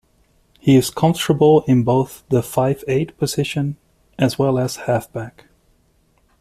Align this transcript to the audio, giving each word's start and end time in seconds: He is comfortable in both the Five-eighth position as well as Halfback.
He 0.59 0.77
is 0.77 0.89
comfortable 0.89 1.61
in 1.67 1.83
both 1.83 2.23
the 2.29 2.41
Five-eighth 2.41 3.15
position 3.19 3.77
as 4.17 4.39
well 4.39 4.57
as 4.57 4.77
Halfback. 4.87 5.45